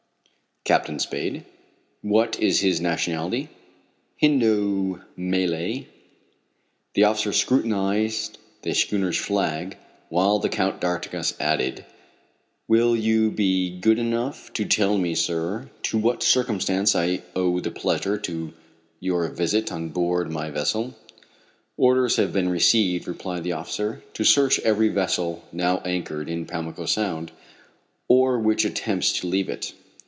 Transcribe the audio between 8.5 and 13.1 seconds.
the schooner's flag, while the Count d'Artigas added: "Will